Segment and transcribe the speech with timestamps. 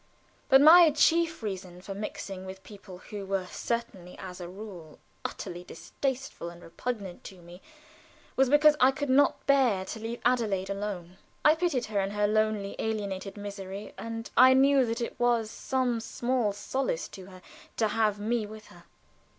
[0.49, 5.63] But my chief reason for mixing with people who were certainly as a rule utterly
[5.63, 7.61] distasteful and repugnant to me,
[8.35, 11.17] was because I could not bear to leave Adelaide alone.
[11.45, 15.51] I pitied her in her lonely and alienated misery; and I knew that it was
[15.51, 17.43] some small solace to her
[17.77, 18.85] to have me with her.